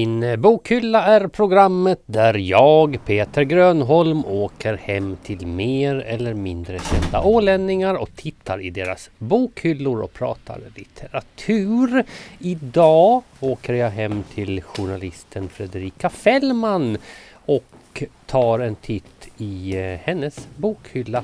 [0.00, 7.22] Min bokhylla är programmet där jag, Peter Grönholm, åker hem till mer eller mindre kända
[7.22, 12.04] ålänningar och tittar i deras bokhyllor och pratar litteratur.
[12.38, 16.98] Idag åker jag hem till journalisten Fredrika Fällman
[17.46, 21.22] och tar en titt i eh, hennes bokhylla.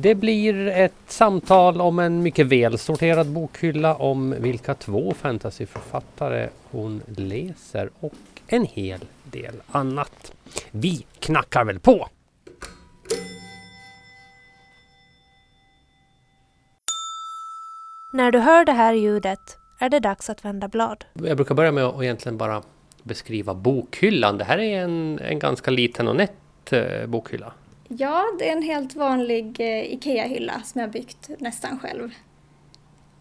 [0.00, 7.02] Det blir ett samtal om en mycket väl sorterad bokhylla om vilka två fantasyförfattare hon
[7.16, 8.12] läser och
[8.46, 10.32] en hel del annat.
[10.70, 12.08] Vi knackar väl på!
[18.12, 21.04] När du hör det här ljudet är det dags att vända blad.
[21.12, 22.62] Jag brukar börja med att egentligen bara
[23.02, 24.38] beskriva bokhyllan.
[24.38, 27.52] Det här är en, en ganska liten och nätt eh, bokhylla.
[27.88, 32.10] Ja, det är en helt vanlig eh, IKEA-hylla som jag byggt nästan själv.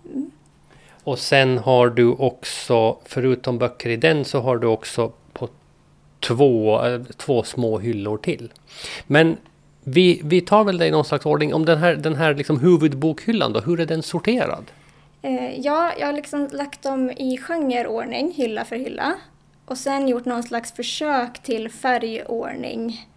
[0.05, 0.31] Mm.
[1.03, 5.49] Och sen har du också, förutom böcker i den, så har du också på
[6.19, 8.53] två, eh, två små hyllor till.
[9.07, 9.37] Men
[9.83, 11.53] vi, vi tar väl det i någon slags ordning.
[11.53, 14.71] Om den här, den här liksom huvudbokhyllan då, hur är den sorterad?
[15.21, 19.15] Eh, ja, jag har liksom lagt dem i genreordning, hylla för hylla.
[19.65, 23.07] Och sen gjort någon slags försök till färgordning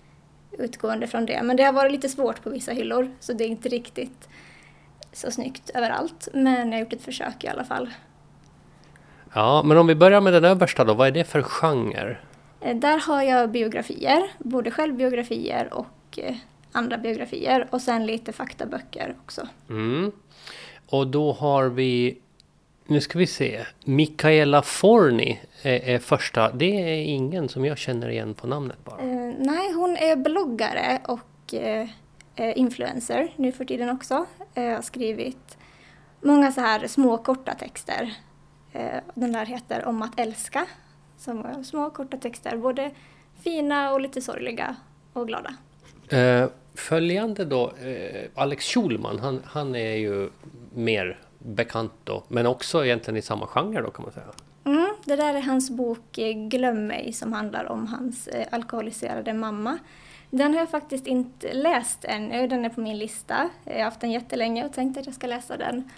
[0.61, 1.42] utgående från det.
[1.42, 4.28] Men det har varit lite svårt på vissa hyllor så det är inte riktigt
[5.12, 6.28] så snyggt överallt.
[6.34, 7.91] Men jag har gjort ett försök i alla fall.
[9.34, 12.16] Ja, men om vi börjar med den översta då, vad är det för genre?
[12.61, 16.36] Eh, där har jag biografier, både självbiografier och eh,
[16.72, 19.48] andra biografier och sen lite faktaböcker också.
[19.69, 20.12] Mm.
[20.86, 22.19] Och då har vi
[22.91, 23.64] nu ska vi se.
[23.84, 26.53] Mikaela Forni är, är, första.
[26.53, 29.00] Det är ingen som jag känner igen på namnet bara.
[29.39, 31.89] Nej, hon är bloggare och eh,
[32.36, 34.27] eh, influencer nu för tiden också.
[34.59, 35.59] Uh, har skrivit
[36.20, 38.15] många så här små korta texter.
[39.15, 40.66] den där heter Om att älska.
[41.16, 42.91] Som små korta texter, både
[43.43, 44.77] fina och lite sorgliga
[45.12, 45.55] och glada.
[46.75, 47.72] följande då,
[48.34, 50.31] Alex Schulman, han, han är ju
[50.75, 54.26] mer bekant då, men också egentligen i samma genre då kan man säga.
[55.05, 59.78] Det där är hans bok eh, Glöm mig som handlar om hans eh, alkoholiserade mamma.
[60.31, 63.50] Den har jag faktiskt inte läst ännu, den är på min lista.
[63.65, 65.91] Jag har haft den jättelänge och tänkt att jag ska läsa den.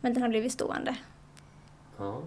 [0.00, 0.96] Men den har blivit stående.
[1.98, 2.22] Ja.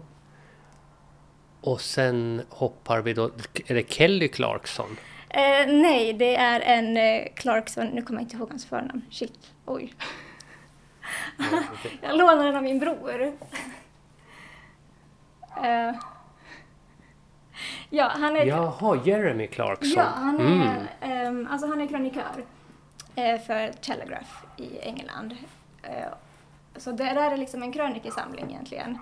[1.62, 3.32] Och sen hoppar vi då,
[3.68, 4.98] är det Kelly Clarkson?
[5.30, 9.02] Eh, nej, det är en eh, Clarkson, nu kommer jag inte ihåg hans förnamn.
[9.12, 9.94] Shit, oj.
[12.02, 13.22] jag lånade den av min bror.
[15.58, 15.96] uh,
[17.90, 18.46] ja, han är...
[18.46, 19.94] Jaha, Jeremy Clarkson.
[19.96, 21.38] Ja, han är, mm.
[21.38, 22.46] um, alltså han är krönikör
[23.18, 25.32] uh, för Telegraph i England.
[25.84, 26.14] Uh,
[26.76, 28.98] så det där är liksom en krönikesamling egentligen.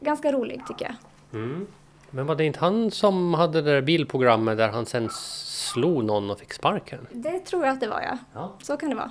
[0.00, 0.94] Ganska rolig tycker jag.
[1.40, 1.66] Mm.
[2.10, 6.30] Men var det inte han som hade det där bilprogrammet där han sen slog någon
[6.30, 7.06] och fick sparken?
[7.10, 8.18] Det tror jag att det var ja.
[8.34, 8.52] ja.
[8.62, 9.10] Så kan det vara.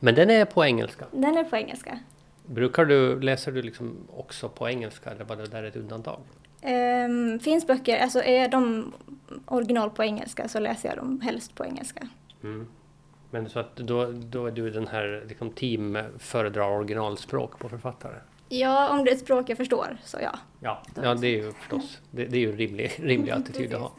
[0.00, 1.04] Men den är på engelska?
[1.12, 1.98] Den är på engelska.
[2.46, 6.20] Brukar du, läser du liksom också på engelska eller var det där ett undantag?
[6.66, 8.92] Um, finns böcker, alltså är de
[9.46, 12.08] original på engelska så läser jag dem helst på engelska.
[12.42, 12.66] Mm.
[13.30, 18.16] Men så att då, då är du den här liksom team föredrar originalspråk på författare?
[18.48, 20.38] Ja, om det är ett språk jag förstår så ja.
[20.60, 23.80] Ja, ja det är ju förstås det, det är ju en rimlig, rimlig attityd att
[23.80, 23.92] ha.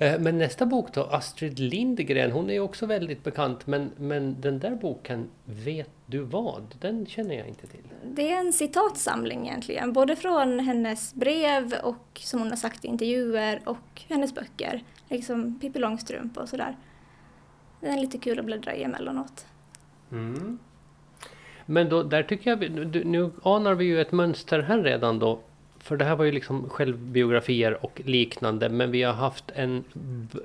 [0.00, 4.40] Eh, men nästa bok då, Astrid Lindgren, hon är ju också väldigt bekant men, men
[4.40, 6.74] den där boken, Vet du vad?
[6.80, 7.84] Den känner jag inte till.
[8.04, 12.88] Det är en citatsamling egentligen, både från hennes brev och som hon har sagt i
[12.88, 14.84] intervjuer och hennes böcker.
[15.08, 16.76] Liksom Pippi Långstrump och sådär.
[17.80, 19.46] Den är lite kul att bläddra i emellanåt.
[20.12, 20.58] Mm.
[21.66, 22.70] Men då, där tycker jag,
[23.06, 25.40] nu anar vi ju ett mönster här redan då.
[25.80, 28.68] För det här var ju liksom självbiografier och liknande.
[28.68, 29.84] Men vi har haft en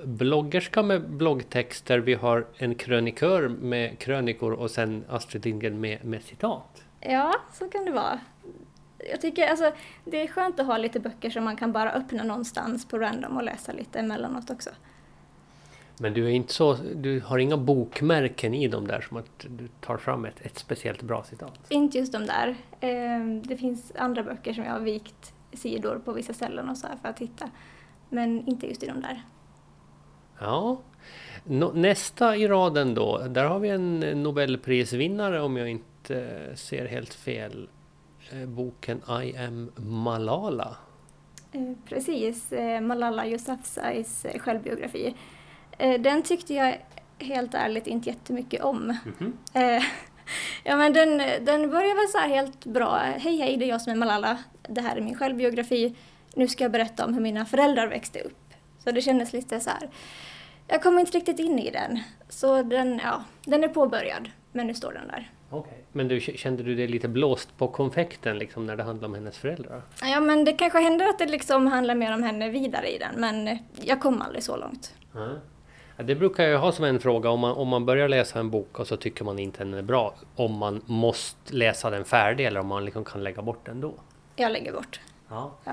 [0.04, 1.98] bloggerska med bloggtexter.
[1.98, 6.82] Vi har en krönikör med krönikor och sen Astrid Lindgren med, med citat.
[7.00, 8.20] Ja, så kan det vara.
[9.10, 9.72] Jag tycker alltså,
[10.04, 13.36] det är skönt att ha lite böcker som man kan bara öppna någonstans på random
[13.36, 14.70] och läsa lite emellanåt också.
[15.98, 19.68] Men du, är inte så, du har inga bokmärken i dem där som att du
[19.80, 21.60] tar fram ett, ett speciellt bra citat?
[21.68, 22.56] Inte just de där.
[22.80, 26.86] Ehm, det finns andra böcker som jag har vikt sidor på vissa ställen och så
[27.02, 27.50] för att hitta.
[28.08, 29.22] Men inte just i de där.
[30.38, 30.80] Ja.
[31.74, 37.68] Nästa i raden då, där har vi en Nobelprisvinnare om jag inte ser helt fel.
[38.32, 40.76] Eh, boken I am Malala.
[41.52, 45.14] Eh, precis, eh, Malala Yousafzais självbiografi.
[45.78, 46.78] Eh, den tyckte jag
[47.18, 48.82] helt ärligt inte jättemycket om.
[48.82, 49.82] Mm -hmm.
[50.64, 52.96] ja men den, den börjar väl så här helt bra.
[52.96, 54.38] Hej hej, det är jag som är Malala.
[54.68, 55.94] Det här är min självbiografi.
[56.34, 58.46] nu ska jag berätta om hur mina föräldrar växte upp.
[58.84, 59.88] Så det kändes lite så här,
[60.68, 62.00] jag kom inte riktigt in i den.
[62.28, 65.30] Så den, ja, den är påbörjad, men nu står den där.
[65.50, 65.78] Okay.
[65.92, 69.38] Men du, kände du det lite blåst på konfekten liksom när det handlade om hennes
[69.38, 69.82] föräldrar?
[70.02, 73.20] Ja, men det kanske händer att det liksom handlar mer om henne vidare i den,
[73.20, 74.94] men jag kom aldrig så långt.
[75.14, 75.38] Mm.
[75.96, 78.78] Det brukar jag ha som en fråga om man, om man börjar läsa en bok
[78.78, 80.14] och så tycker man inte den är bra.
[80.36, 83.94] Om man måste läsa den färdig eller om man liksom kan lägga bort den då?
[84.36, 85.00] Jag lägger bort.
[85.28, 85.52] Ja.
[85.64, 85.72] ja.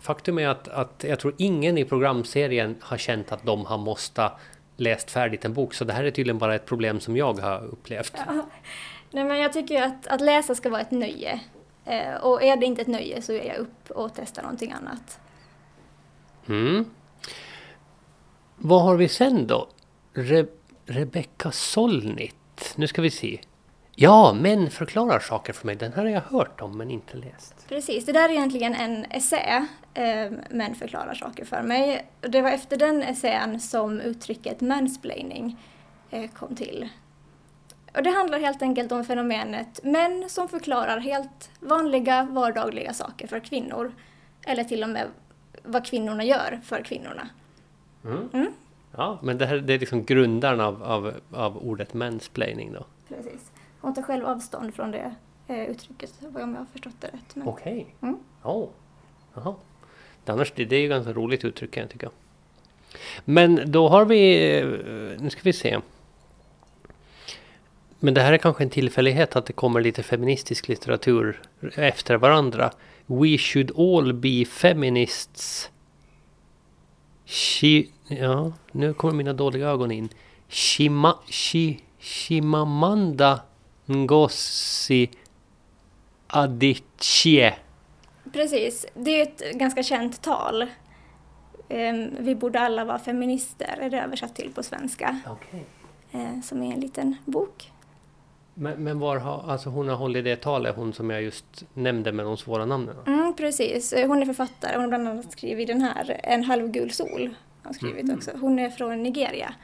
[0.00, 4.30] Faktum är att, att jag tror ingen i programserien har känt att de har måste
[4.76, 5.74] läst färdigt en bok.
[5.74, 8.12] Så det här är tydligen bara ett problem som jag har upplevt.
[8.26, 8.46] Ja.
[9.10, 11.40] Nej, men jag tycker att, att läsa ska vara ett nöje.
[11.84, 15.20] Eh, och är det inte ett nöje så ger jag upp och testar någonting annat.
[16.48, 16.84] Mm.
[18.56, 19.68] Vad har vi sen då?
[20.14, 20.46] Re
[20.86, 22.74] Rebecka Solnit.
[22.76, 23.40] Nu ska vi se.
[23.94, 25.76] Ja, Män förklarar saker för mig.
[25.76, 27.68] Den här har jag hört om men inte läst.
[27.68, 29.66] Precis, det där är egentligen en essä.
[29.94, 32.06] Eh, män förklarar saker för mig.
[32.20, 35.58] Det var efter den essän som uttrycket mansplaining
[36.10, 36.88] eh, kom till.
[37.94, 43.40] Och det handlar helt enkelt om fenomenet män som förklarar helt vanliga vardagliga saker för
[43.40, 43.92] kvinnor.
[44.46, 45.06] Eller till och med
[45.62, 47.28] vad kvinnorna gör för kvinnorna.
[48.06, 48.28] Mm.
[48.32, 48.52] Mm.
[48.96, 52.84] Ja, men det här det är liksom grundaren av, av, av ordet mansplaining då?
[53.08, 53.52] Precis.
[53.80, 55.14] Hon tar själv avstånd från det
[55.46, 57.46] eh, uttrycket, om jag har förstått det rätt.
[57.46, 57.72] Okej.
[57.72, 57.84] Okay.
[58.00, 58.18] Mm.
[58.42, 58.68] Oh.
[59.34, 59.54] Jaha.
[60.26, 62.10] Annars, det, det är ju ganska roligt uttryck kan jag tycka.
[63.24, 64.66] Men då har vi, eh,
[65.22, 65.80] nu ska vi se.
[67.98, 71.42] Men det här är kanske en tillfällighet att det kommer lite feministisk litteratur
[71.74, 72.70] efter varandra.
[73.06, 75.70] We should all be feminists.
[77.24, 80.08] She, ja, nu kommer mina dåliga ögon in.
[80.48, 83.40] Shima, shi, Shimamanda
[83.86, 85.10] Ngozi
[86.26, 87.54] Adichie.
[88.32, 90.66] Precis, det är ett ganska känt tal.
[91.68, 95.20] Ehm, vi borde alla vara feminister, är det översatt till på svenska.
[95.30, 95.60] Okay.
[96.12, 97.72] Ehm, som är en liten bok.
[98.54, 102.12] Men, men var har, alltså hon har hållit det talet, hon som jag just nämnde
[102.12, 102.96] med de svåra namnen?
[103.06, 104.72] Mm, precis, hon är författare.
[104.72, 107.34] Hon har bland annat skrivit den här En halvgul sol.
[107.66, 108.16] Har skrivit mm.
[108.16, 108.30] också.
[108.40, 109.54] Hon är från Nigeria.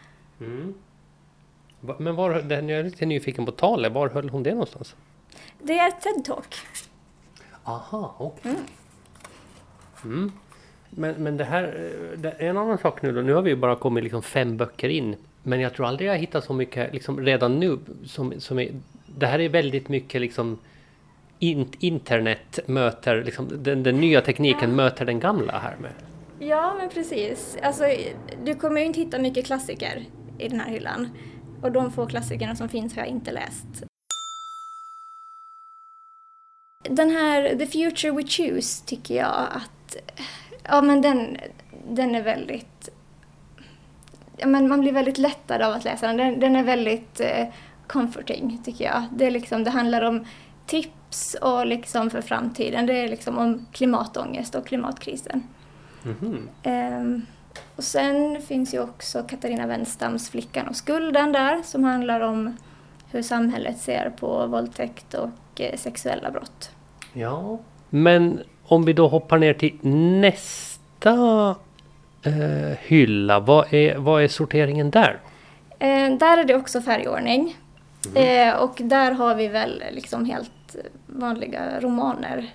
[0.41, 0.75] Mm.
[1.99, 4.97] Men var, jag är lite nyfiken på talet, var höll hon det någonstans?
[5.63, 6.55] Det är TED-talk.
[7.65, 8.53] Aha, okej.
[8.53, 8.63] Okay.
[10.05, 10.19] Mm.
[10.19, 10.33] Mm.
[10.91, 13.21] Men, men det här, det är en annan sak nu då.
[13.21, 15.17] Nu har vi ju bara kommit liksom fem böcker in.
[15.43, 17.79] Men jag tror aldrig jag hittat så mycket liksom redan nu.
[18.07, 18.71] Som, som är,
[19.07, 20.59] det här är väldigt mycket liksom
[21.39, 24.77] in, internet möter, liksom, den, den nya tekniken ja.
[24.77, 25.93] möter den gamla här med.
[26.49, 27.57] Ja, men precis.
[27.63, 27.85] Alltså,
[28.45, 30.05] du kommer ju inte hitta mycket klassiker
[30.39, 31.09] i den här hyllan.
[31.63, 33.67] Och de få klassikerna som finns har jag inte läst.
[36.83, 39.97] Den här The Future We Choose tycker jag att,
[40.63, 41.37] ja men den,
[41.89, 42.89] den är väldigt,
[44.37, 46.17] ja men man blir väldigt lättad av att läsa den.
[46.17, 47.47] Den, den är väldigt eh,
[47.87, 49.05] comforting tycker jag.
[49.13, 50.27] Det, är liksom, det handlar om
[50.67, 52.87] tips och liksom för framtiden.
[52.87, 55.43] Det är liksom om klimatångest och klimatkrisen.
[56.05, 57.01] Mm -hmm.
[57.01, 57.27] um,
[57.77, 62.57] och sen finns ju också Katarina Wenstams Flickan och skulden där som handlar om
[63.11, 66.71] hur samhället ser på våldtäkt och eh, sexuella brott.
[67.13, 67.59] Ja,
[67.91, 69.79] men om vi då hoppar ner till
[70.21, 71.57] nästa
[72.23, 75.21] eh, hylla, vad är, vad är sorteringen där?
[75.79, 77.57] Eh, där är det också färgordning.
[78.17, 78.49] Mm.
[78.49, 82.51] Eh, och där har vi väl liksom helt vanliga romaner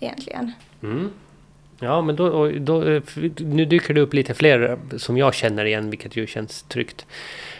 [0.00, 0.52] egentligen.
[0.82, 1.10] Mm.
[1.80, 3.00] Ja, men då, då,
[3.36, 7.06] nu dyker det upp lite fler som jag känner igen, vilket ju känns tryggt.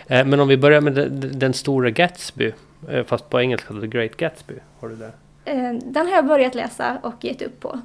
[0.06, 2.52] Eh, men om vi börjar med den, den stora Gatsby,
[2.88, 4.54] eh, fast på engelska The Great Gatsby.
[4.80, 5.12] Har du det?
[5.44, 7.80] Eh, den har jag börjat läsa och gett upp på.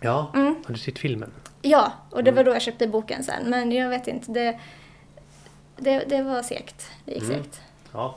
[0.00, 0.54] Ja, mm.
[0.66, 1.30] har du sett filmen?
[1.62, 3.50] Ja, och det var då jag köpte boken sen.
[3.50, 4.58] Men jag vet inte, det,
[5.76, 6.90] det, det var segt.
[7.04, 7.36] Det gick mm.
[7.36, 7.60] segt.
[7.92, 8.16] Ja.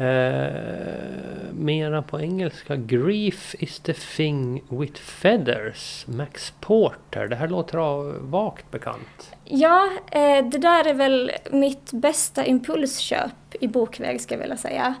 [0.00, 2.76] Eh, mera på engelska.
[2.76, 6.04] Grief is the thing with feathers.
[6.08, 7.28] Max Porter.
[7.28, 7.78] Det här låter
[8.20, 9.36] vagt bekant.
[9.44, 14.94] Ja, eh, det där är väl mitt bästa impulsköp i bokväg ska jag vilja säga.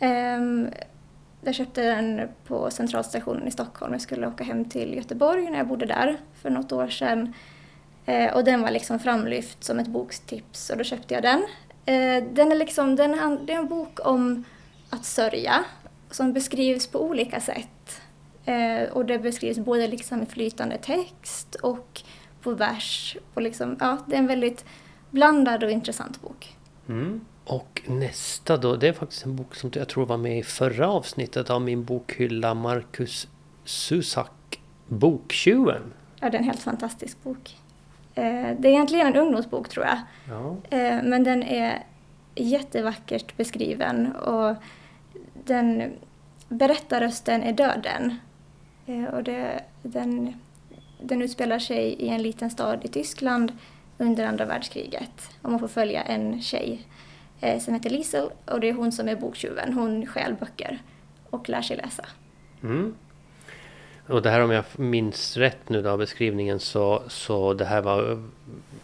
[0.00, 0.66] Mm.
[0.66, 0.72] Eh,
[1.42, 3.92] jag köpte den på centralstationen i Stockholm.
[3.92, 7.34] Jag skulle åka hem till Göteborg när jag bodde där för något år sedan.
[8.06, 11.42] Eh, och den var liksom framlyft som ett boktips och då köpte jag den.
[11.90, 14.44] Eh, den är liksom, den är, det är en bok om
[14.90, 15.64] att sörja
[16.10, 18.00] som beskrivs på olika sätt.
[18.44, 22.02] Eh, och det beskrivs både liksom i flytande text och
[22.42, 23.16] på vers.
[23.34, 24.64] Och liksom, ja, det är en väldigt
[25.10, 26.56] blandad och intressant bok.
[26.88, 27.20] Mm.
[27.44, 30.88] Och nästa då, det är faktiskt en bok som jag tror var med i förra
[30.88, 33.28] avsnittet av min bokhylla, Marcus
[33.64, 35.92] Susak, Boktjuven.
[36.20, 37.56] ja, det är en helt fantastisk bok.
[38.20, 39.98] Eh, det är egentligen en ungdomsbok tror jag.
[40.28, 40.56] Ja.
[40.76, 41.82] Eh, men den är
[42.34, 44.56] jättevackert beskriven och
[45.44, 45.92] den
[46.48, 48.14] berättarrösten är döden.
[48.86, 50.34] Eh, och det, den,
[51.02, 53.52] den utspelar sig i en liten stad i Tyskland
[53.98, 55.30] under andra världskriget.
[55.42, 56.86] Och man får följa en tjej
[57.60, 59.72] som heter Liesel och det är hon som är boktjuven.
[59.72, 60.82] Hon stjäl böcker
[61.30, 62.04] och lär sig läsa.
[62.62, 62.94] Mm.
[64.10, 67.82] Och det här om jag minns rätt nu då av beskrivningen så, så det här
[67.82, 68.22] var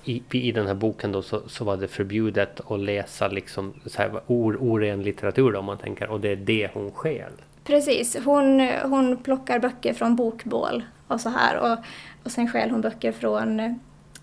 [0.05, 4.03] i, i den här boken då så, så var det förbjudet att läsa liksom så
[4.03, 7.33] här or, oren litteratur då, om man tänker och det är det hon stjäl.
[7.65, 11.79] Precis, hon, hon plockar böcker från bokbål och så här och,
[12.25, 13.61] och sen stjäl hon böcker från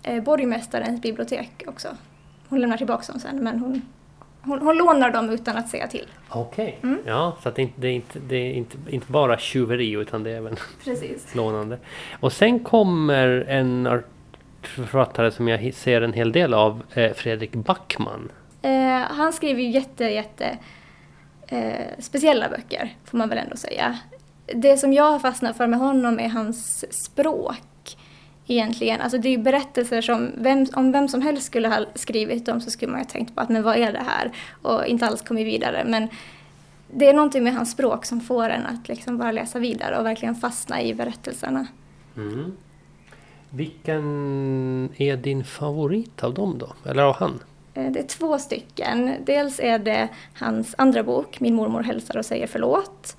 [0.02, 1.88] eh, borgmästarens bibliotek också.
[2.48, 3.82] Hon lämnar tillbaka dem sen men hon,
[4.46, 6.06] hon, hon lånar dem utan att säga till.
[6.28, 6.98] Okej, Mm.
[7.06, 9.90] ja så att det, är inte, det, är inte, det är inte, inte bara tjuveri
[9.90, 11.34] utan det är även Precis.
[11.34, 11.78] lånande.
[12.20, 14.02] Och sen kommer en
[14.62, 18.32] författare som jag ser en hel del av, eh, Fredrik Backman.
[18.62, 18.70] Eh,
[19.10, 20.58] han skriver ju jätte, jätte
[21.48, 23.98] eh, speciella böcker, får man väl ändå säga.
[24.54, 27.56] Det som jag har fastnat för med honom är hans språk
[28.46, 29.00] egentligen.
[29.00, 32.60] Alltså det är ju berättelser som, vem, om vem som helst skulle ha skrivit dem
[32.60, 34.32] så skulle man ju ha tänkt på att men vad är det här?
[34.62, 35.84] Och inte alls kommit vidare.
[35.86, 36.08] Men
[36.92, 40.06] det är någonting med hans språk som får en att liksom bara läsa vidare och
[40.06, 41.66] verkligen fastna i berättelserna.
[42.16, 42.56] Mm.
[43.50, 44.04] Vilken
[44.96, 46.90] är din favorit av dem då?
[46.90, 47.40] Eller av han?
[47.74, 49.14] Eh, Det är två stycken.
[49.26, 53.16] Dels är det hans andra bok, Min mormor hälsar och säger förlåt.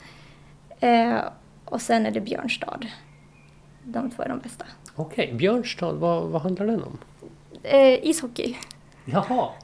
[0.79, 1.17] Eh,
[1.65, 2.79] och sen är det Björnstad.
[3.83, 4.65] De två är de bästa.
[4.95, 6.97] Okej, Björnstad, vad, vad handlar den om?
[7.63, 8.55] Eh, ishockey.
[9.05, 9.49] Jaha!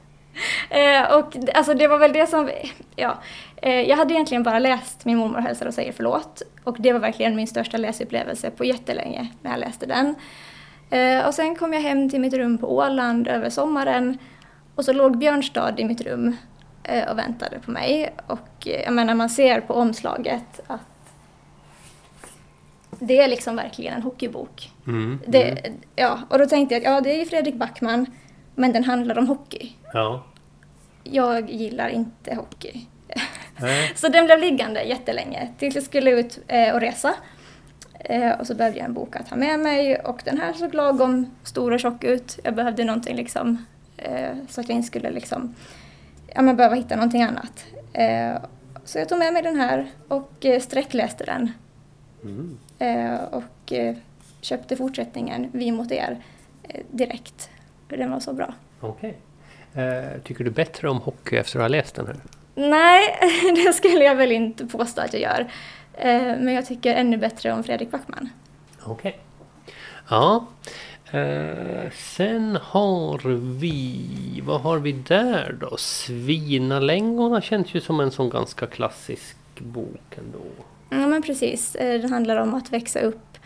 [0.70, 2.50] Eh, och alltså det var väl det som,
[2.96, 3.18] ja.
[3.56, 6.42] Eh, jag hade egentligen bara läst Min mormor hälsar och säger förlåt.
[6.64, 10.16] Och det var verkligen min största läsupplevelse på jättelänge när jag läste den.
[10.90, 14.18] Eh, och sen kom jag hem till mitt rum på Åland över sommaren.
[14.76, 16.36] Och så låg Björnstad i mitt rum
[16.84, 18.16] eh, och väntade på mig.
[18.28, 20.91] Och eh, jag menar man ser på omslaget att
[23.04, 24.72] det är liksom verkligen en hockeybok.
[24.88, 25.04] Mm.
[25.04, 25.20] mm.
[25.28, 28.06] Det, ja, och då tänkte jag att ja, det är ju Fredrik Backman,
[28.56, 29.72] men den handlar om hockey.
[29.94, 30.24] Ja.
[31.04, 32.86] Jag gillar inte hockey.
[33.96, 37.14] Så den blev liggande jättelänge tills jag skulle ut eh, och resa.
[38.00, 40.74] Eh, och så behövde jag en bok att ha med mig och den här såg
[40.74, 42.40] lagom stor och tjock ut.
[42.44, 43.66] Jag behövde någonting liksom
[43.98, 45.56] eh, så att jag inte skulle liksom,
[46.36, 47.66] ja men behöva hitta någonting annat.
[47.94, 48.34] Eh,
[48.84, 51.52] så jag tog med mig den här och eh, sträckläste den.
[52.24, 52.58] Mm.
[52.82, 53.96] Eh, och eh,
[54.42, 56.18] köpte fortsättningen, Vi mot er,
[56.64, 57.50] eh, direkt.
[57.90, 58.54] För den var så bra.
[58.80, 59.18] Okej.
[59.74, 62.18] Eh, tycker du bättre om hockey efter att ha läst den här?
[62.56, 63.20] Nej,
[63.66, 65.48] det skulle jag väl inte påstå att jag gör.
[66.38, 68.30] Men jag tycker ännu bättre om Fredrik Backman.
[68.84, 69.20] Okej.
[70.10, 70.46] Ja.
[71.12, 73.20] Eh, sen har
[73.60, 74.42] vi...
[74.44, 75.78] Vad har vi där då?
[75.78, 80.40] Svinalängorna känns ju som en sån ganska klassisk bok ändå.
[80.92, 81.76] Ja, men precis.
[81.76, 83.38] Eh, Det handlar om att växa upp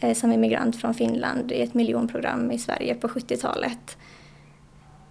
[0.00, 3.96] eh, som immigrant från Finland i ett miljonprogram i Sverige på 70-talet.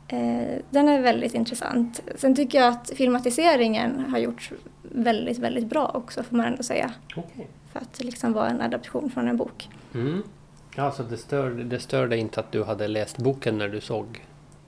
[0.07, 2.01] Eh, Den är väldigt intressant.
[2.15, 4.51] Sen tycker jag att filmatiseringen har gjorts
[4.83, 6.91] väldigt, väldigt bra också, får man ändå säga.
[7.15, 7.47] Okej.
[7.73, 9.69] För att liksom vara en adaption från en bok.
[9.93, 10.23] Mm.
[10.75, 14.25] Alltså det störde, det störde inte att du hade läst boken när du såg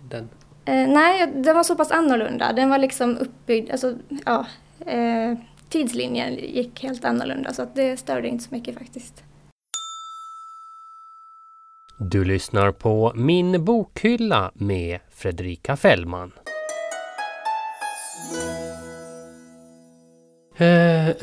[0.09, 0.29] den?
[0.65, 2.53] Eh, nej, den var så pass annorlunda.
[2.53, 3.95] Den var liksom uppbyggd, alltså
[4.25, 4.45] ja,
[4.85, 5.33] eh,
[5.73, 9.23] tidslinjen gick helt annorlunda så att det störde inte så mycket faktiskt.
[11.97, 16.31] Du lyssnar på Min bokhylla med Fredrika Fällman.
[20.57, 21.13] Eh, eh,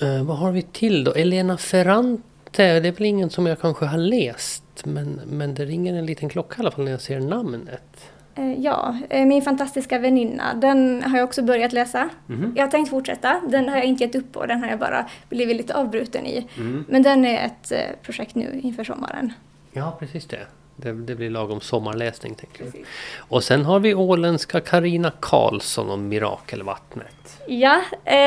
[0.00, 1.12] eh, eh, vad har vi till då?
[1.12, 2.80] Elena Ferrante.
[2.80, 4.84] Det är väl ingen som jag kanske har läst.
[4.84, 8.13] Men, men det ringer en liten klocka i alla fall när jag ser namnet.
[8.34, 12.08] Eh, ja, eh, Min fantastiska väninna, den har jag också börjat läsa.
[12.26, 12.52] Mhm.
[12.56, 15.06] Jag har tänkt fortsätta, den har jag inte gett upp på, den har jag bara
[15.28, 16.48] blivit lite avbruten i.
[16.56, 16.84] Mm.
[16.88, 19.32] Men den är ett eh, projekt nu inför sommaren.
[19.72, 20.46] Ja, precis det.
[20.76, 20.92] det.
[20.92, 22.84] Det blir lagom sommarläsning tänker jag.
[23.18, 27.42] Och sen har vi åländska Karina Karlsson om Mirakelvattnet.
[27.48, 27.82] Ja,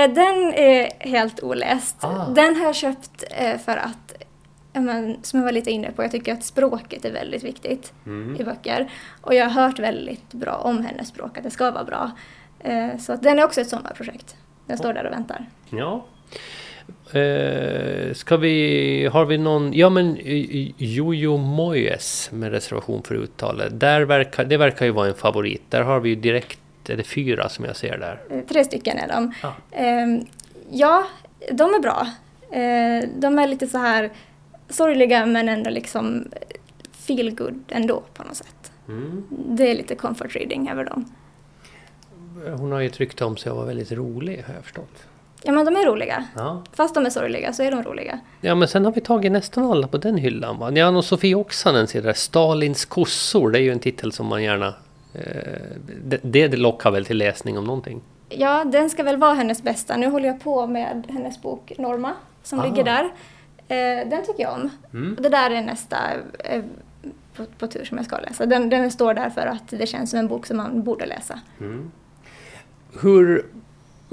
[0.08, 1.96] den är helt oläst.
[2.00, 2.26] Ah.
[2.26, 3.24] Den har jag köpt
[3.66, 4.17] för att,
[4.80, 8.36] men, som jag var lite inne på, jag tycker att språket är väldigt viktigt Mm.
[8.42, 8.92] i böcker.
[9.22, 12.12] Och jag har hört väldigt bra om hennes språk, att det ska vara bra.
[12.60, 14.36] Eh, så att den är också ett sommarprojekt.
[14.66, 15.46] Den står där och väntar.
[15.70, 16.06] Ja.
[17.20, 19.10] Eh, ska vi...
[19.14, 19.74] Har vi någon...
[19.74, 23.80] Ja men eh, Jojo Moyes med reservation för uttalet.
[23.80, 25.62] Där verkar, det verkar ju vara en favorit.
[25.70, 26.60] Där har vi ju direkt...
[26.90, 28.20] Är det fyra som jag ser där?
[28.30, 29.34] Eh, tre stycken är de.
[29.42, 29.54] Ja.
[29.72, 30.22] Eh,
[30.72, 31.04] ja,
[31.52, 32.08] de är bra.
[32.52, 34.10] Eh, de är lite så här
[34.70, 36.28] sorgliga men ändå liksom
[36.92, 38.72] feel good ändå på något sätt.
[38.88, 39.24] Mm.
[39.30, 41.06] Det är lite comfort reading över dem.
[42.58, 45.04] Hon har ju ett rykte om sig att vara väldigt rolig har jag förstått.
[45.44, 46.24] Ja men de är roliga.
[46.36, 46.64] Ja.
[46.74, 48.20] Fast de är sorgliga så är de roliga.
[48.42, 50.72] ja, men sen har vi tagit nästan alla på den hyllan va?
[50.72, 52.14] Ja, och Sofie Oksanen ser där.
[52.14, 54.68] Stalins kossor, det är ju en titel som man gärna...
[55.14, 55.22] Eh,
[56.22, 58.02] det, det lockar väl till läsning om någonting?
[58.30, 59.98] Ja, den ska väl vara hennes bästa.
[59.98, 62.64] Nu håller jag på med hennes bok Norma som Ah.
[62.64, 63.10] ligger där.
[63.68, 64.70] Eh, den tycker jag om.
[64.94, 65.18] Mm.
[65.20, 65.98] Det där är nästa
[66.40, 66.64] eh,
[67.36, 68.46] på, på tur som jag ska läsa.
[68.46, 71.40] Den, den står där för att det känns som en bok som man borde läsa.
[73.02, 73.46] Hur,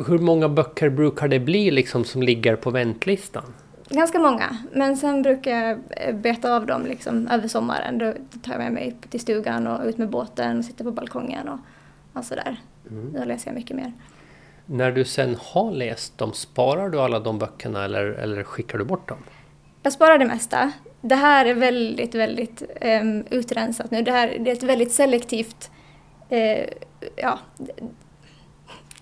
[0.07, 3.45] hur många böcker brukar det bli liksom som ligger på väntlistan?
[3.89, 7.99] Ganska många, men sen brukar jag eh, beta av dem liksom över sommaren.
[7.99, 11.49] Då tar jag med mig till stugan och ut med båten och sitter på balkongen
[11.49, 11.59] och,
[12.13, 12.57] och sådär.
[12.89, 13.93] Då läser jag mycket mer.
[14.67, 18.85] När du sen har läst dem, sparar du alla de böckerna eller, eller skickar du
[18.85, 19.19] bort dem?
[19.85, 20.73] Jag sparar det mesta.
[21.01, 22.63] Det här är väldigt, väldigt
[23.03, 24.03] um, utrensat nu.
[24.03, 25.71] Det här det är ett väldigt selektivt...
[26.29, 26.65] eh,
[27.17, 27.39] ja,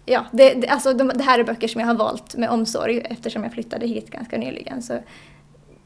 [0.04, 2.98] ja det, det, alltså de, det här är böcker som jag har valt med omsorg
[2.98, 4.82] eftersom jag flyttade hit ganska nyligen.
[4.82, 4.98] Så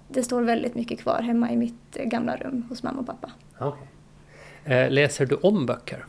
[0.08, 3.30] det står väldigt mycket kvar hemma i mitt eh, gamla rum hos mamma och pappa.
[3.60, 4.76] Okay.
[4.76, 6.04] Eh, läser du om böcker?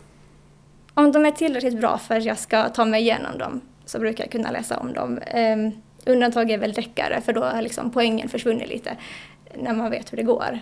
[0.93, 4.23] Om de är tillräckligt bra för att jag ska ta mig igenom dem så brukar
[4.23, 5.19] jag kunna läsa om dem.
[5.35, 8.97] Um, undantag är väl deckare för då har liksom poängen försvunnit lite
[9.55, 10.59] när man vet hur det går.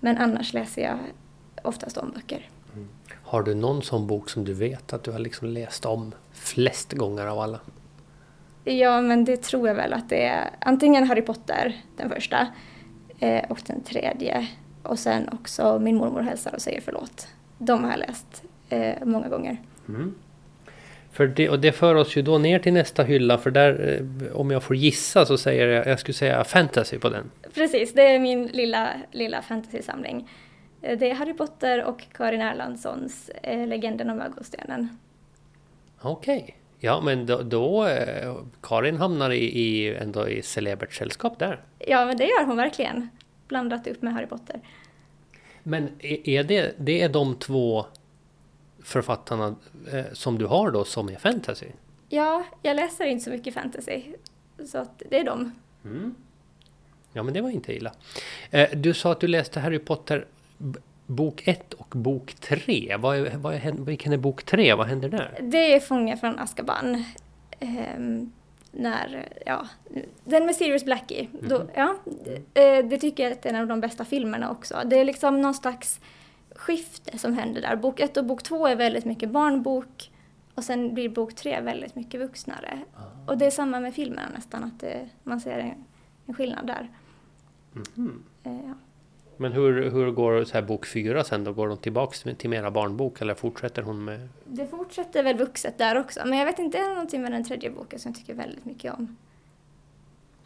[0.00, 0.98] Men annars läser jag
[1.62, 2.48] oftast om böcker.
[3.22, 6.92] Har du någon sån bok som du vet att du har liksom läst om flest
[6.92, 7.60] gånger av alla?
[8.64, 12.46] Ja, men det tror jag väl att det är antingen Harry Potter, den första,
[13.18, 14.48] eh, och den tredje.
[14.82, 17.28] Och sen också Min mormor hälsar och säger förlåt.
[17.58, 19.62] De har jag läst eh, många gånger.
[21.14, 24.36] För det, och det för oss ju då ner till nästa hylla för där, eh,
[24.36, 27.30] om jag får gissa så säger jag, jag skulle säga fantasy på den.
[27.54, 30.28] Precis, det är min lilla, lilla fantasysamling.
[30.82, 34.98] Eh, Det är Harry Potter och Karin Erlandssons eh, Legenden om ögonstenen.
[36.00, 36.56] Okej.
[36.78, 41.60] Ja men då, då eh, Karin hamnar i, i, ändå i celebert sällskap där.
[41.78, 43.08] Ja, men det gör hon verkligen.
[43.48, 44.60] Blandat upp med Harry Potter.
[45.62, 47.86] Men är är det, det är de två
[48.84, 49.54] författarna
[49.92, 51.66] eh, som du har då som är fantasy?
[52.08, 54.02] Ja, jag läser inte så mycket fantasy.
[54.66, 55.52] Så att det är dem.
[57.12, 57.92] Ja men det var inte illa.
[58.50, 60.26] Eh, du sa att du läste Harry Potter
[61.06, 62.96] bok 1 och bok 3.
[62.98, 64.74] Vad är, vad är, vilken är bok 3?
[64.74, 65.38] Vad händer där?
[65.40, 67.04] Det är Fången från Azkaban.
[67.60, 68.32] Ehm,
[68.70, 69.68] när, ja,
[70.24, 71.28] den med Sirius Blackie.
[71.40, 71.96] Då, ja,
[72.54, 74.82] eh, det tycker jag är en av de bästa filmerna också.
[74.84, 76.00] Det är liksom någon slags
[76.54, 77.76] skifte som händer där.
[77.76, 80.10] Bok 1 och bok 2 är väldigt mycket barnbok
[80.54, 82.78] och sen blir bok 3 väldigt mycket vuxnare.
[83.26, 85.84] Och det är samma med filmerna nästan, att det, man ser en,
[86.26, 86.88] en skillnad där.
[88.44, 88.74] Eh, ja.
[89.36, 91.52] Men hur, hur går så här bok 4 sen då?
[91.52, 94.28] Går de tillbaks till till mera barnbok eller fortsätter hon med...
[94.44, 97.44] Det fortsätter väl vuxet där också, men jag vet inte, det är någonting med den
[97.44, 99.16] tredje boken som jag tycker väldigt mycket om.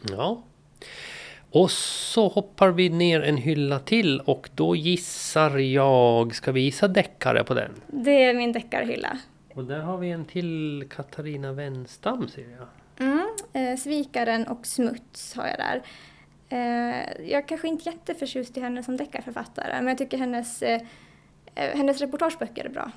[0.01, 0.41] Ja.
[1.51, 6.35] Och så hoppar vi ner en hylla till och då gissar jag...
[6.35, 7.71] Ska vi gissa deckare på den?
[7.87, 9.17] Det är min deckarhylla.
[9.53, 12.67] Och där har vi en till Katarina Wenstam ser jag.
[13.07, 15.81] Mm, eh, Svikaren och Smuts har jag där.
[16.49, 20.81] Eh, jag är kanske inte jätteförtjust i henne som deckarförfattare, men jag tycker hennes, eh,
[21.55, 22.91] eh, hennes reportageböcker är bra.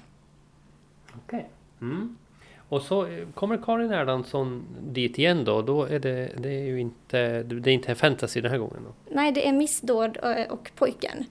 [1.17, 1.51] Okej.
[1.81, 2.17] Mm.
[2.73, 5.63] Och så eh, kommer Karin Erlandsson dit igen då.
[5.63, 9.15] Då är det, det är ju inte, det är inte fantasy den här gången då.
[9.15, 11.25] Nej, det är Missdåd och, och Pojken.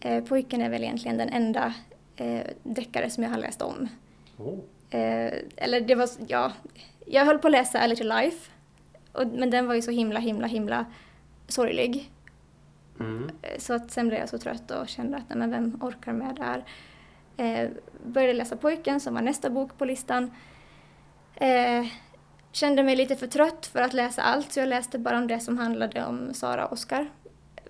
[0.00, 1.74] Eh, pojken är väl egentligen den enda
[2.16, 3.88] eh, deckare som jag har läst om.
[4.38, 4.58] Oh.
[4.90, 6.52] Eh, eller det var, ja,
[7.06, 8.50] jag höll på att läsa A Little Life,
[9.12, 10.86] och, men den var ju så himla, himla, himla
[11.48, 12.10] sorglig.
[13.00, 13.30] Mm.
[13.42, 16.12] Eh, Så att sen blev jag så trött och kände att nej, men vem orkar
[16.12, 16.64] med det här?
[17.36, 17.70] Eh,
[18.06, 20.30] började läsa Pojken som var nästa bok på listan.
[21.34, 21.86] Eh,
[22.52, 25.40] kände mig lite för trött för att läsa allt så jag läste bara om det
[25.40, 27.10] som handlade om Sara och Oskar.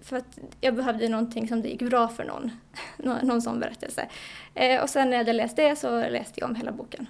[0.01, 2.51] För att jag behövde någonting som det gick bra för någon.
[3.23, 4.09] Någon sån berättelse.
[4.55, 7.07] Eh, och sen när jag hade läst det så läste jag om hela boken.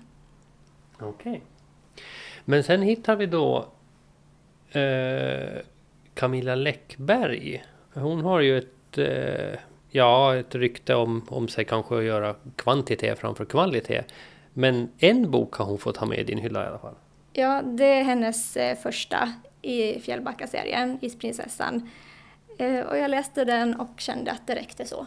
[0.98, 1.42] Okej.
[2.44, 3.66] Men sen hittar vi då
[4.70, 5.60] eh,
[6.14, 7.64] Camilla Läckberg.
[7.94, 9.58] Hon har ju ett, eh,
[9.90, 14.02] ja, ett rykte om, om sig kanske att göra kvantitet framför kvalitet.
[14.52, 16.94] Men en bok har hon fått ha med i din hylla i alla fall.
[17.32, 21.90] Ja, det är hennes eh, första i Fjällbacka-serien, Isprinsessan.
[22.58, 25.06] Eh, och jag läste den och kände att det räckte så.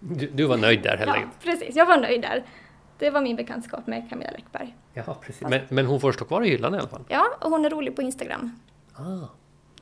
[0.00, 1.40] Du, du var nöjd där helt Ja, enkelt?
[1.44, 1.76] precis.
[1.76, 2.44] Jag var nöjd där.
[2.98, 4.76] Det var min bekantskap med Camilla Läckberg.
[4.94, 5.42] Ja, precis.
[5.48, 7.04] Men, men hon får stå kvar i hyllan i alla fall?
[7.08, 8.60] Ja, och hon är rolig på Instagram.
[8.94, 9.02] Ah.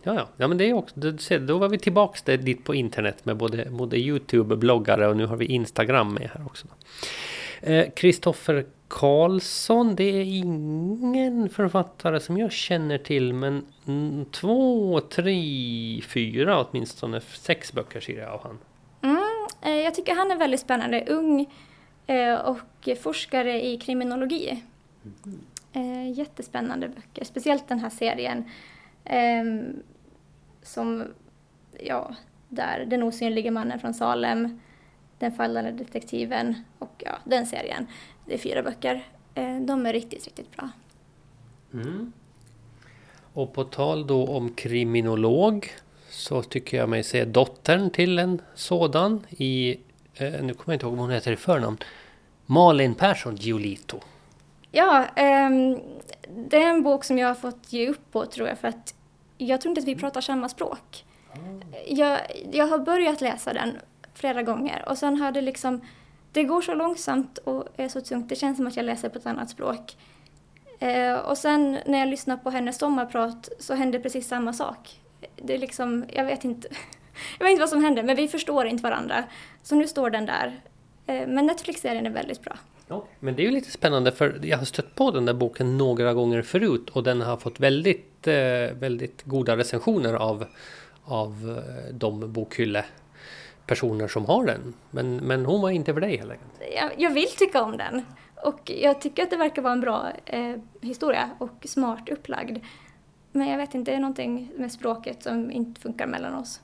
[0.03, 0.29] Ja, ja.
[0.37, 3.37] ja men det är också, ser, då var vi tillbaks där, dit på internet med
[3.37, 6.67] både, både Youtube-bloggare och nu har vi Instagram med här också.
[7.97, 13.65] Kristoffer Karlsson, det är ingen författare som jag känner till men
[14.31, 18.59] två, tre, fyra åtminstone sex böcker ser jag av han.
[19.03, 21.05] Mm, eh, jag tycker han är väldigt spännande.
[21.09, 21.47] Ung
[22.07, 24.63] eh, och forskare i kriminologi.
[25.25, 26.13] Mm.
[26.13, 28.45] Jättespännande böcker, speciellt den här serien.
[29.05, 29.83] Ehm,
[30.63, 31.05] som,
[31.81, 32.15] ja,
[32.49, 34.61] där Den osynlige mannen från Salem,
[35.19, 37.87] den fallande detektiven och ja, den serien.
[38.27, 39.07] Det är fyra böcker.
[39.35, 40.69] Eh, de är riktigt, riktigt bra.
[41.73, 42.13] Mm.
[43.33, 45.71] Och på tal då om kriminolog
[46.11, 49.81] så tycker jag mig se dottern till en sådan i,
[50.15, 51.79] eh, nu kommer jag inte ihåg vad hon heter i förnamn,
[52.47, 54.01] Malin Persson Giolito.
[54.73, 55.51] Ja, eh,
[56.29, 58.95] det är en bok som jag har fått ge upp på tror jag för att
[59.39, 61.05] jag tror inte att vi pratar samma språk.
[61.35, 61.63] Mm.
[61.87, 62.21] Jag,
[62.53, 63.77] jag har börjat läsa den
[64.19, 65.81] flera gånger och sen har det liksom
[66.33, 68.29] det går så långsamt och är så tungt.
[68.29, 69.97] Det känns som att jag läser på ett annat språk.
[70.79, 75.01] Eh, och sen när jag lyssnar på hennes sommarprat så händer precis samma sak.
[75.37, 76.69] Det är liksom, jag vet inte.
[77.39, 79.25] jag vet inte vad som händer, men vi förstår inte varandra.
[79.63, 80.61] Så nu står den där.
[81.07, 82.59] Eh, men Netflix-serien är väldigt bra.
[82.89, 85.79] Ja, men det är ju lite spännande för jag har stött på den där boken
[85.79, 88.35] några gånger förut och den har fått väldigt, eh,
[88.79, 90.45] väldigt goda recensioner av,
[91.05, 92.85] av eh, de bokhylle
[93.69, 94.75] personer som har den.
[94.91, 96.53] Men, men hon var inte för dig helt enkelt.
[96.77, 98.03] Jag, jag vill tycka om den.
[98.45, 102.59] Och jag tycker att det verkar vara en bra eh, historia och smart upplagd.
[103.33, 106.61] Men jag vet inte, det är någonting med språket som inte funkar mellan oss.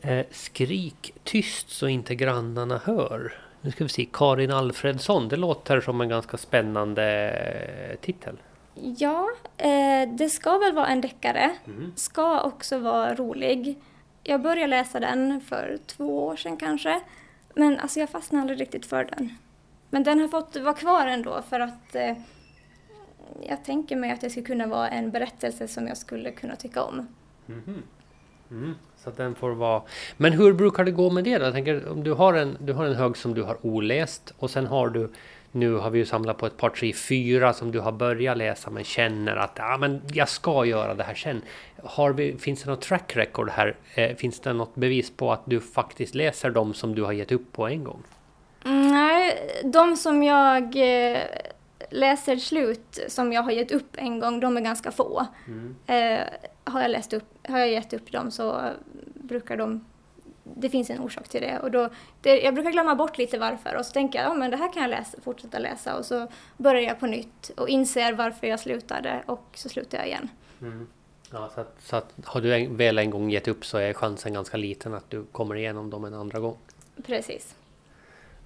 [0.00, 3.32] Eh, skrik tyst så inte grannarna hör.
[3.60, 5.28] Nu ska vi se, Karin Alfredsson.
[5.28, 7.30] Det låter som en ganska spännande
[7.90, 8.36] eh, titel.
[8.74, 11.50] Ja, eh, det ska väl vara en deckare.
[11.66, 11.92] Mm.
[11.96, 13.78] Ska också vara rolig.
[14.22, 17.00] Jag började läsa den för två år sedan kanske.
[17.54, 19.36] Men alltså jag fastnade aldrig riktigt för den.
[19.90, 22.16] Men den har fått vara kvar ändå för att eh,
[23.48, 26.82] jag tänker mig att det skulle kunna vara en berättelse som jag skulle kunna tycka
[26.82, 27.06] om.
[27.48, 27.82] Mm.
[28.50, 28.74] Mm.
[28.96, 29.82] Så den får vara...
[30.16, 31.44] Men hur brukar det gå med det då?
[31.44, 34.50] Jag tänker om du har en, du har en hög som du har oläst och
[34.50, 35.10] sen har du
[35.52, 38.70] nu har vi ju samlat på ett par, tre, fyra som du har börjat läsa
[38.70, 41.42] men känner att ja, men jag ska göra det här sen.
[41.84, 43.76] Har vi, finns det något track record här?
[43.94, 47.32] Eh, finns det något bevis på att du faktiskt läser dem som du har gett
[47.32, 48.02] upp på en gång?
[48.64, 51.18] Nej, de som jag eh,
[51.90, 55.26] läser slut, som jag har gett upp en gång, de är ganska få.
[55.46, 55.76] Mm.
[55.86, 56.26] Eh,
[56.64, 58.70] har, jag läst upp, har jag gett upp dem så
[59.14, 59.84] brukar de
[60.44, 61.58] det finns en orsak till det.
[61.58, 61.88] Och då,
[62.20, 64.72] det, jag brukar glömma bort lite varför och så tänker jag, ja men det här
[64.72, 68.60] kan jag läsa, fortsätta läsa och så börjar jag på nytt och inser varför jag
[68.60, 70.28] slutade och så slutar jag igen.
[70.60, 70.86] Mm.
[71.32, 73.92] Ja, så att, så att har du en, väl en gång gett upp så är
[73.92, 76.56] chansen ganska liten att du kommer igenom dem en andra gång.
[77.06, 77.54] Precis.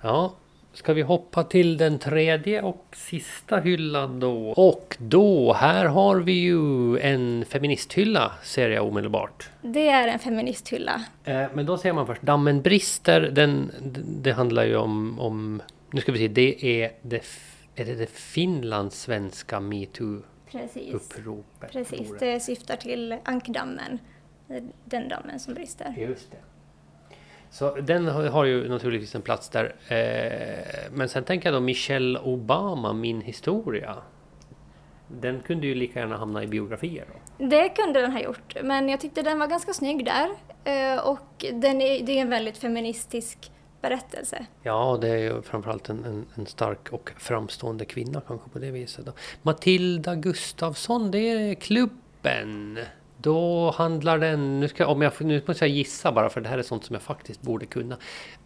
[0.02, 0.34] Ja,
[0.76, 4.48] Ska vi hoppa till den tredje och sista hyllan då?
[4.48, 9.50] Och då, här har vi ju en feministhylla ser jag omedelbart.
[9.62, 11.04] Det är en feministhylla.
[11.24, 13.72] Eh, men då ser man först, Dammen brister, den,
[14.22, 17.24] det handlar ju om, om nu ska vi se, det är det,
[17.74, 21.72] är det, det finlandssvenska metoo-uppropet?
[21.72, 23.98] Precis, det syftar till ankdammen,
[24.84, 25.94] den dammen som brister.
[25.98, 26.36] Just det.
[27.50, 29.74] Så den har ju naturligtvis en plats där.
[29.88, 33.96] Eh, men sen tänker jag då Michelle Obama, Min historia.
[35.08, 37.46] Den kunde ju lika gärna hamna i biografier då.
[37.46, 40.28] Det kunde den ha gjort, men jag tyckte den var ganska snygg där.
[40.64, 44.46] Eh, och den är, det är en väldigt feministisk berättelse.
[44.62, 48.70] Ja, det är ju framförallt en, en, en stark och framstående kvinna kanske på det
[48.70, 49.06] viset.
[49.06, 49.12] Då.
[49.42, 52.78] Matilda Gustafsson, det är klubben.
[53.26, 56.58] Då handlar den, nu, ska, om jag, nu måste jag gissa bara för det här
[56.58, 57.96] är sånt som jag faktiskt borde kunna.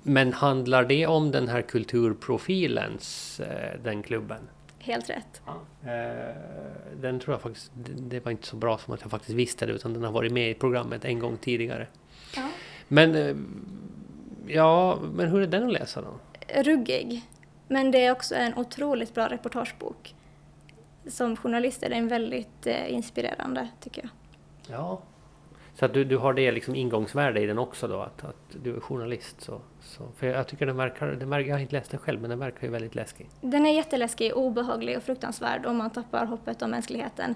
[0.02, 4.48] Men handlar det om den här kulturprofilens, eh, den klubben?
[4.78, 5.42] Helt rätt.
[5.46, 5.90] Ja.
[5.90, 6.34] Eh,
[7.00, 9.72] den tror jag faktiskt, det var inte så bra som att jag faktiskt visste det
[9.72, 11.86] utan den har varit med i programmet en gång tidigare.
[12.36, 12.48] Ja.
[12.88, 13.36] Men, eh,
[14.46, 16.14] ja, men hur är den att läsa då?
[16.62, 17.22] Ruggig.
[17.68, 20.14] Men det är också en otroligt bra reportagebok.
[21.06, 24.10] Som journalist är den väldigt inspirerande tycker jag.
[24.70, 25.00] Ja.
[25.74, 28.76] Så att du, du har det liksom ingångsvärde i den också då, att, att du
[28.76, 29.40] är journalist.
[29.40, 30.08] Så, så.
[30.16, 32.38] För jag tycker den verkar, den verkar, jag har inte läst den själv, men den
[32.38, 33.28] verkar ju väldigt läskig.
[33.40, 37.34] Den är jätteläskig, obehaglig och fruktansvärd om man tappar hoppet om mänskligheten.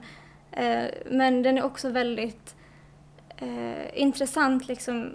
[0.51, 2.57] Eh, men den är också väldigt
[3.37, 5.15] eh, intressant, liksom,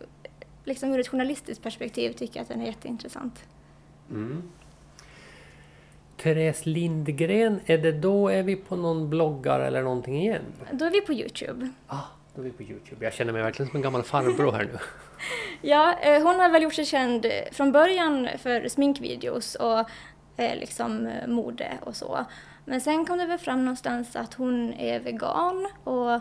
[0.66, 3.44] liksom ur ett journalistiskt perspektiv tycker jag att den är jätteintressant.
[4.10, 4.44] Mm.
[6.22, 10.42] Therese Lindgren, är det då är vi på någon bloggar eller någonting igen?
[10.72, 11.70] Då är vi på Youtube.
[11.88, 11.98] Ah,
[12.36, 13.06] då är vi på Youtube.
[13.06, 14.80] Jag känner mig verkligen som en gammal farbror här nu.
[15.62, 19.80] Ja, eh, hon har väl gjort sig känd från början för sminkvideos och
[20.38, 22.26] eh, liksom eh, mode och så.
[22.66, 26.20] Men sen kom det väl fram någonstans att hon är vegan och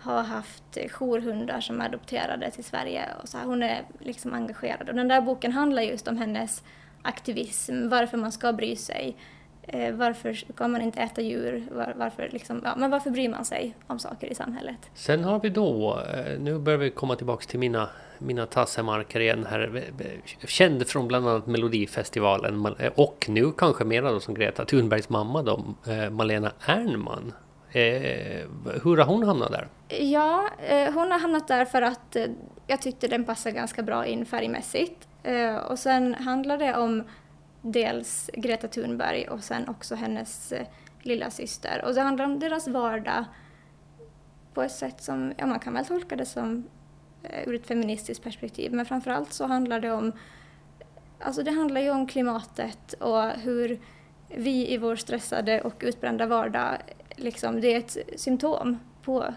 [0.00, 3.04] har haft jourhundar som är adopterade till Sverige.
[3.22, 4.88] Och så här, hon är liksom engagerad.
[4.88, 6.62] Och den där boken handlar just om hennes
[7.04, 9.16] aktivism, varför man ska bry sig.
[9.62, 11.64] Eh, varför ska man inte äta djur?
[11.70, 14.76] Var, varför, liksom, ja, men varför bryr man sig om saker i samhället?
[14.94, 17.88] Sen har vi då, eh, nu börjar vi komma tillbaks till mina,
[18.18, 19.84] mina tassemarker igen här.
[20.46, 25.64] Känd från bland annat Melodifestivalen och nu kanske mera då som Greta Thunbergs mamma då,
[25.86, 27.32] eh, Malena Ernman.
[27.72, 28.46] Eh,
[28.84, 29.68] hur har hon hamnat där?
[29.88, 32.26] Ja, eh, hon har hamnat där för att eh,
[32.66, 35.08] jag tyckte den passar ganska bra in färgmässigt.
[35.24, 37.02] Eh, och sen handlar det om
[37.62, 40.66] dels Greta Thunberg och sen också hennes eh,
[41.02, 41.84] lilla syster.
[41.84, 43.24] Och det handlar om deras vardag
[44.54, 46.64] på ett sätt som, ja man kan väl tolka det som
[47.22, 50.12] eh, ur ett feministiskt perspektiv, men framförallt så handlar det om,
[51.20, 53.80] alltså det handlar ju om klimatet och hur
[54.28, 56.76] vi i vår stressade och utbrända vardag,
[57.16, 59.34] liksom, det är ett symptom på,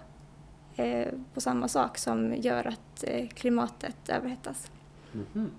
[0.75, 4.71] eh, på samma sak som gör att eh, klimatet överhettas.
[5.13, 5.49] Mm -hmm.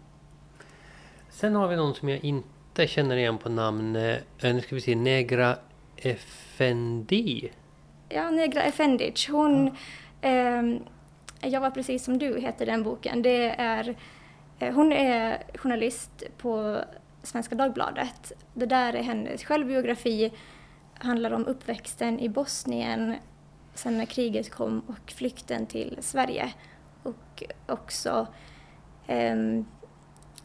[1.39, 3.97] Sen har vi någon som jag inte känner igen på namn.
[3.97, 5.57] Eh, nu ska vi se, Negra
[5.97, 7.51] Effendi.
[8.09, 9.29] Ja, Negra Effendic.
[9.29, 9.77] Hon...
[10.21, 10.29] Ja.
[10.29, 10.63] Eh,
[11.41, 13.23] jag var precis som du heter den boken.
[13.23, 13.97] Det är,
[14.59, 16.81] eh, hon är journalist på
[17.23, 18.33] Svenska Dagbladet.
[18.55, 20.33] Det där är hennes självbiografi.
[20.99, 23.15] handlar om uppväxten i Bosnien
[23.75, 26.53] sen när kriget kom och flykten till Sverige.
[27.03, 28.27] Och också
[29.07, 29.37] eh,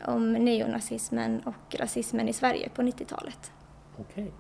[0.08, 3.52] om neonazismen och rasismen i Sverige på 90-talet.
[3.98, 4.32] Okej.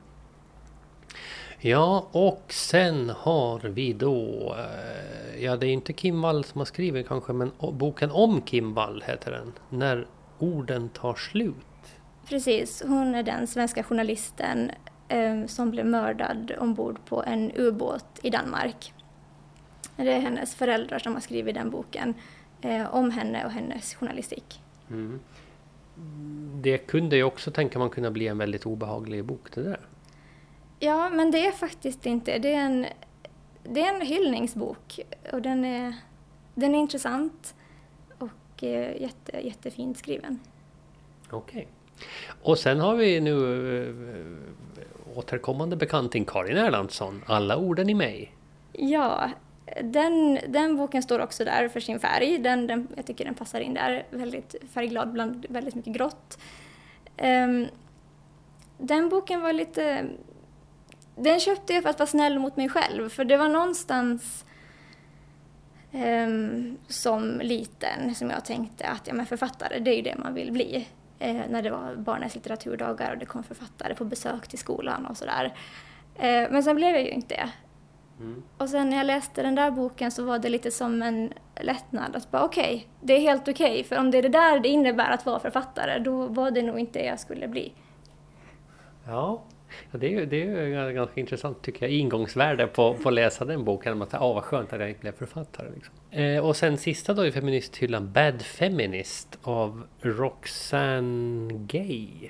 [1.65, 6.65] Ja, och sen har vi då, eh, ja det är inte Kim Wall som har
[6.65, 9.53] skrivit kanske, men boken om Kim Wall heter den.
[9.69, 10.07] När
[10.39, 11.55] orden tar slut.
[12.29, 14.71] Precis, hon är den svenska journalisten
[15.07, 18.93] eh, som blev mördad ombord på en ubåt i Danmark.
[19.95, 22.13] Det är hennes föräldrar som har skrivit den boken
[22.61, 24.61] eh, om henne och hennes journalistik.
[24.89, 25.19] Mm
[26.61, 29.79] det kunde ju också tänka man kunna bli en väldigt obehaglig bok det där.
[30.79, 32.37] Ja, men det är faktiskt inte.
[32.37, 32.85] Det är en,
[33.63, 34.99] det är en hyllningsbok
[35.31, 35.95] och den är,
[36.55, 37.55] den är intressant
[38.17, 40.39] och eh, jätte, jättefint skriven.
[41.29, 41.57] Okej.
[41.57, 41.65] Okay.
[42.41, 43.35] Och sen har vi nu
[43.87, 48.35] äh, återkommande bekanting Karin Erlandsson, Alla orden i mig.
[48.71, 49.29] Ja,
[49.81, 52.37] den, den boken står också där för sin färg.
[52.37, 54.05] Den, den, jag tycker den passar in där.
[54.09, 56.37] Väldigt färgglad bland väldigt mycket grått.
[57.17, 57.67] Um,
[58.77, 60.05] den boken var lite...
[61.15, 63.09] Den köpte jag för att vara snäll mot mig själv.
[63.09, 64.45] För det var någonstans
[65.91, 70.33] um, som liten som jag tänkte att ja, men författare, det är ju det man
[70.33, 70.87] vill bli.
[71.21, 75.17] Uh, när det var barnens litteraturdagar och det kom författare på besök till skolan och
[75.17, 75.45] sådär.
[76.15, 77.49] Uh, men sen blev jag ju inte det.
[78.19, 78.43] Mm.
[78.57, 82.15] Och sen när jag läste den där boken så var det lite som en lättnad
[82.15, 84.59] att bara okej, okay, det är helt okej, okay, för om det är det där
[84.59, 87.73] det innebär att vara författare, då var det nog inte det jag skulle bli.
[89.07, 89.41] Ja,
[89.91, 94.01] det är det är ganska intressant tycker jag, ingångsvärde på, på att läsa den boken.
[94.01, 95.67] Att, ah, vad skönt att jag inte blev författare.
[95.75, 95.93] Liksom.
[96.11, 102.29] Eh, och sen sista då i feministhyllan, Bad Feminist av Roxane Gay.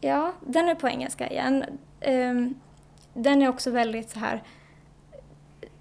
[0.00, 1.64] Ja, den är på engelska igen.
[2.06, 2.54] Um,
[3.14, 4.42] den är också väldigt så här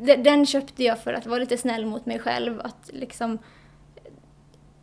[0.01, 2.61] den köpte jag för att vara lite snäll mot mig själv.
[2.63, 3.37] Att liksom,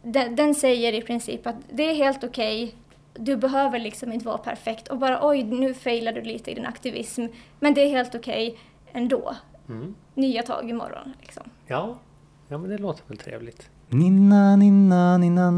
[0.03, 2.75] den, den säger i princip att det är helt okej, okay.
[3.25, 6.67] du behöver liksom inte vara perfekt och bara oj, nu failar du lite i din
[6.67, 7.27] aktivism,
[7.61, 8.61] men det är helt okej okay
[8.93, 9.37] ändå.
[9.69, 9.95] Mm.
[10.15, 11.13] Nya tag imorgon.
[11.21, 11.43] Liksom.
[11.67, 11.99] Ja.
[12.49, 13.71] ja, men det låter väl trevligt.
[13.89, 15.51] Ninna, ninna, ninna,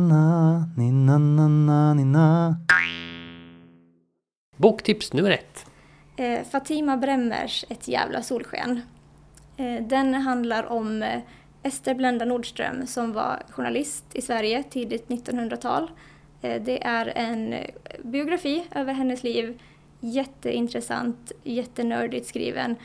[0.76, 2.56] ninna, ninna, ninna.
[4.56, 5.66] Boktips nummer ett.
[6.16, 8.80] Eh, Fatima Bremmers Ett jävla solsken.
[9.60, 11.20] Eh, den handlar om eh,
[11.62, 15.90] Ester Blenda Nordström som var journalist i Sverige tidigt 1900-tal.
[16.42, 17.54] Eh, det är en
[18.02, 19.60] biografi över hennes liv.
[20.00, 22.76] Jätteintressant, jättenördigt skriven.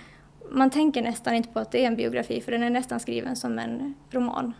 [0.51, 3.35] Man tänker nästan inte på att det är en biografi för den är nästan skriven
[3.35, 4.53] som en roman.